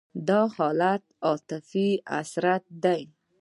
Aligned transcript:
دا 0.27 0.41
حالت 0.55 1.03
عاطفي 1.27 1.87
اسارت 2.19 2.63
دی. 2.83 3.01